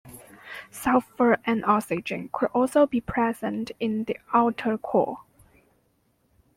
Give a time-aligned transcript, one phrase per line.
[0.71, 5.19] Sulfur and oxygen could also be present in the outer core.